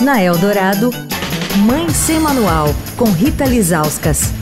Na 0.00 0.20
Eldorado, 0.20 0.90
Mãe 1.64 1.88
Sem 1.90 2.18
Manual, 2.18 2.74
com 2.96 3.04
Rita 3.04 3.44
Lizauskas. 3.44 4.32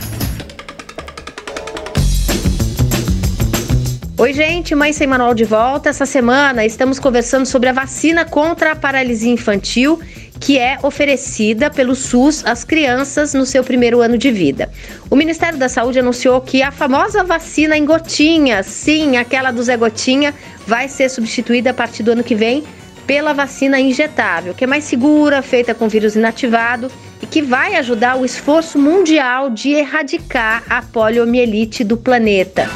Oi, 4.17 4.33
gente, 4.33 4.73
Mãe 4.73 4.91
Sem 4.91 5.05
Manual 5.05 5.35
de 5.35 5.45
volta. 5.45 5.89
Essa 5.89 6.07
semana 6.07 6.65
estamos 6.65 6.97
conversando 6.97 7.45
sobre 7.45 7.69
a 7.69 7.73
vacina 7.73 8.25
contra 8.25 8.71
a 8.71 8.75
paralisia 8.75 9.31
infantil 9.31 9.99
que 10.39 10.57
é 10.57 10.77
oferecida 10.81 11.69
pelo 11.69 11.95
SUS 11.95 12.43
às 12.45 12.63
crianças 12.63 13.33
no 13.33 13.45
seu 13.45 13.63
primeiro 13.63 14.01
ano 14.01 14.17
de 14.17 14.29
vida. 14.31 14.69
O 15.09 15.15
Ministério 15.15 15.57
da 15.57 15.69
Saúde 15.69 15.99
anunciou 15.99 16.41
que 16.41 16.61
a 16.61 16.71
famosa 16.71 17.23
vacina 17.23 17.77
em 17.77 17.85
gotinhas, 17.85 18.65
sim, 18.65 19.15
aquela 19.15 19.51
do 19.51 19.63
Zé 19.63 19.77
Gotinha, 19.77 20.33
vai 20.67 20.89
ser 20.89 21.09
substituída 21.09 21.69
a 21.69 21.73
partir 21.73 22.03
do 22.03 22.11
ano 22.11 22.23
que 22.23 22.35
vem 22.35 22.63
pela 23.05 23.33
vacina 23.33 23.79
injetável, 23.79 24.53
que 24.53 24.63
é 24.63 24.67
mais 24.67 24.83
segura, 24.83 25.41
feita 25.41 25.73
com 25.73 25.87
vírus 25.87 26.15
inativado 26.15 26.91
e 27.21 27.25
que 27.25 27.41
vai 27.41 27.75
ajudar 27.75 28.17
o 28.17 28.25
esforço 28.25 28.77
mundial 28.77 29.49
de 29.49 29.71
erradicar 29.71 30.63
a 30.69 30.81
poliomielite 30.81 31.83
do 31.83 31.97
planeta. 31.97 32.69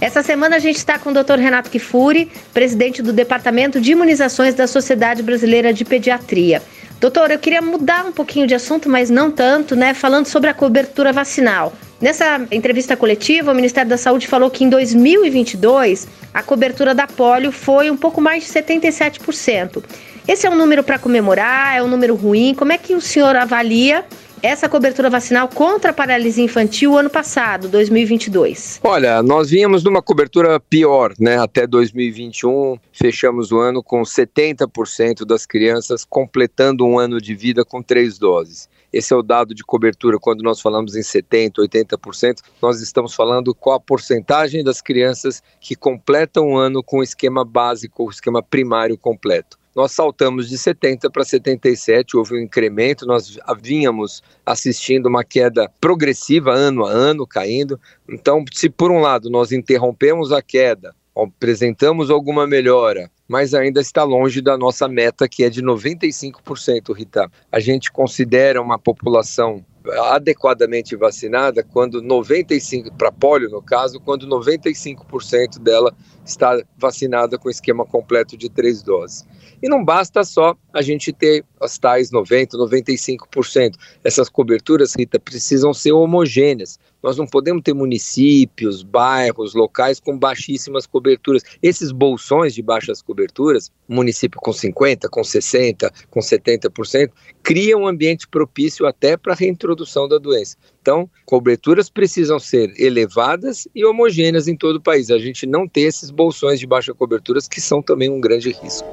Essa 0.00 0.20
semana 0.20 0.56
a 0.56 0.58
gente 0.58 0.78
está 0.78 0.98
com 0.98 1.10
o 1.10 1.14
Dr. 1.14 1.38
Renato 1.38 1.70
Kifuri, 1.70 2.28
presidente 2.52 3.00
do 3.00 3.12
Departamento 3.12 3.80
de 3.80 3.92
Imunizações 3.92 4.52
da 4.52 4.66
Sociedade 4.66 5.22
Brasileira 5.22 5.72
de 5.72 5.84
Pediatria. 5.84 6.60
Doutor, 7.02 7.32
eu 7.32 7.38
queria 7.40 7.60
mudar 7.60 8.04
um 8.06 8.12
pouquinho 8.12 8.46
de 8.46 8.54
assunto, 8.54 8.88
mas 8.88 9.10
não 9.10 9.28
tanto, 9.28 9.74
né? 9.74 9.92
Falando 9.92 10.26
sobre 10.26 10.48
a 10.48 10.54
cobertura 10.54 11.12
vacinal. 11.12 11.72
Nessa 12.00 12.46
entrevista 12.48 12.96
coletiva, 12.96 13.50
o 13.50 13.54
Ministério 13.56 13.90
da 13.90 13.96
Saúde 13.96 14.28
falou 14.28 14.48
que 14.48 14.62
em 14.62 14.68
2022 14.68 16.06
a 16.32 16.44
cobertura 16.44 16.94
da 16.94 17.08
polio 17.08 17.50
foi 17.50 17.90
um 17.90 17.96
pouco 17.96 18.20
mais 18.20 18.44
de 18.44 18.50
77%. 18.50 19.82
Esse 20.28 20.46
é 20.46 20.50
um 20.50 20.54
número 20.54 20.84
para 20.84 20.96
comemorar? 20.96 21.76
É 21.76 21.82
um 21.82 21.88
número 21.88 22.14
ruim? 22.14 22.54
Como 22.54 22.70
é 22.70 22.78
que 22.78 22.94
o 22.94 23.00
senhor 23.00 23.34
avalia 23.34 24.04
essa 24.42 24.68
cobertura 24.68 25.08
vacinal 25.08 25.48
contra 25.48 25.90
a 25.90 25.94
paralisia 25.94 26.44
infantil 26.44 26.98
ano 26.98 27.08
passado, 27.08 27.68
2022? 27.68 28.80
Olha, 28.82 29.22
nós 29.22 29.50
vínhamos 29.50 29.84
numa 29.84 30.02
cobertura 30.02 30.58
pior, 30.58 31.14
né? 31.18 31.38
Até 31.38 31.64
2021, 31.64 32.76
fechamos 32.92 33.52
o 33.52 33.58
ano 33.58 33.82
com 33.82 34.02
70% 34.02 35.24
das 35.24 35.46
crianças 35.46 36.04
completando 36.04 36.84
um 36.84 36.98
ano 36.98 37.20
de 37.20 37.36
vida 37.36 37.64
com 37.64 37.80
três 37.80 38.18
doses. 38.18 38.68
Esse 38.92 39.14
é 39.14 39.16
o 39.16 39.22
dado 39.22 39.54
de 39.54 39.62
cobertura 39.62 40.18
quando 40.18 40.42
nós 40.42 40.60
falamos 40.60 40.96
em 40.96 41.00
70%, 41.00 41.58
80%. 41.58 42.40
Nós 42.60 42.80
estamos 42.82 43.14
falando 43.14 43.54
qual 43.54 43.76
a 43.76 43.80
porcentagem 43.80 44.62
das 44.64 44.82
crianças 44.82 45.42
que 45.60 45.76
completam 45.76 46.48
um 46.48 46.56
ano 46.58 46.82
com 46.82 46.98
o 46.98 47.02
esquema 47.02 47.44
básico, 47.44 48.04
o 48.04 48.10
esquema 48.10 48.42
primário 48.42 48.98
completo 48.98 49.61
nós 49.74 49.92
saltamos 49.92 50.48
de 50.48 50.58
70 50.58 51.10
para 51.10 51.24
77, 51.24 52.16
houve 52.16 52.34
um 52.34 52.40
incremento, 52.40 53.06
nós 53.06 53.38
vínhamos 53.62 54.22
assistindo 54.44 55.06
uma 55.06 55.24
queda 55.24 55.70
progressiva 55.80 56.52
ano 56.52 56.84
a 56.84 56.90
ano, 56.90 57.26
caindo. 57.26 57.80
Então, 58.08 58.44
se 58.52 58.68
por 58.68 58.90
um 58.90 59.00
lado 59.00 59.30
nós 59.30 59.50
interrompemos 59.50 60.30
a 60.30 60.42
queda, 60.42 60.94
apresentamos 61.16 62.10
alguma 62.10 62.46
melhora, 62.46 63.10
mas 63.28 63.54
ainda 63.54 63.80
está 63.80 64.04
longe 64.04 64.40
da 64.40 64.56
nossa 64.58 64.88
meta, 64.88 65.28
que 65.28 65.44
é 65.44 65.50
de 65.50 65.62
95%, 65.62 66.94
Rita. 66.94 67.30
A 67.50 67.60
gente 67.60 67.90
considera 67.90 68.60
uma 68.60 68.78
população 68.78 69.64
adequadamente 70.10 70.96
vacinada 70.96 71.62
quando 71.62 72.02
95 72.02 72.92
para 72.94 73.12
polio 73.12 73.50
no 73.50 73.62
caso, 73.62 74.00
quando 74.00 74.26
95% 74.26 75.58
dela 75.58 75.94
está 76.24 76.62
vacinada 76.76 77.38
com 77.38 77.50
esquema 77.50 77.84
completo 77.84 78.36
de 78.36 78.48
três 78.48 78.82
doses. 78.82 79.26
E 79.62 79.68
não 79.68 79.84
basta 79.84 80.24
só 80.24 80.56
a 80.72 80.82
gente 80.82 81.12
ter 81.12 81.44
as 81.60 81.78
tais 81.78 82.10
90, 82.10 82.58
95%. 82.58 83.74
Essas 84.02 84.28
coberturas, 84.28 84.94
Rita, 84.96 85.20
precisam 85.20 85.72
ser 85.72 85.92
homogêneas. 85.92 86.80
Nós 87.02 87.16
não 87.16 87.26
podemos 87.26 87.62
ter 87.62 87.74
municípios, 87.74 88.82
bairros, 88.82 89.54
locais 89.54 89.98
com 89.98 90.18
baixíssimas 90.18 90.86
coberturas. 90.86 91.42
Esses 91.62 91.90
bolsões 91.90 92.54
de 92.54 92.62
baixas 92.62 93.02
coberturas, 93.02 93.72
município 93.88 94.40
com 94.40 94.52
50, 94.52 95.08
com 95.08 95.24
60, 95.24 95.92
com 96.10 96.20
70%, 96.20 97.10
criam 97.42 97.82
um 97.82 97.88
ambiente 97.88 98.28
propício 98.28 98.86
até 98.86 99.16
para 99.16 99.32
a 99.32 99.36
reintrodução 99.36 100.06
da 100.06 100.18
doença. 100.18 100.56
Então, 100.80 101.10
coberturas 101.26 101.90
precisam 101.90 102.38
ser 102.38 102.72
elevadas 102.78 103.66
e 103.74 103.84
homogêneas 103.84 104.46
em 104.48 104.56
todo 104.56 104.76
o 104.76 104.80
país. 104.80 105.10
A 105.10 105.18
gente 105.18 105.46
não 105.46 105.66
ter 105.68 105.82
esses 105.82 106.10
bolsões 106.10 106.60
de 106.60 106.66
baixa 106.66 106.94
coberturas 106.94 107.48
que 107.48 107.60
são 107.60 107.82
também 107.82 108.08
um 108.08 108.20
grande 108.20 108.50
risco. 108.50 108.88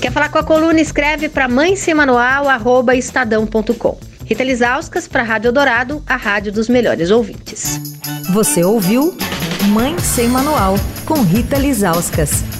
Quer 0.00 0.12
falar 0.12 0.28
com 0.30 0.38
a 0.38 0.44
coluna? 0.44 0.80
Escreve 0.80 1.28
para 1.28 1.48
mãe 1.48 1.74
Rita 4.28 4.44
Lisauskas 4.44 5.08
para 5.08 5.22
a 5.22 5.24
Rádio 5.24 5.50
Dourado, 5.50 6.02
a 6.06 6.14
rádio 6.14 6.52
dos 6.52 6.68
melhores 6.68 7.10
ouvintes. 7.10 7.80
Você 8.30 8.62
ouviu 8.62 9.16
Mãe 9.70 9.98
Sem 9.98 10.28
Manual, 10.28 10.74
com 11.06 11.22
Rita 11.22 11.56
Lisauskas. 11.56 12.57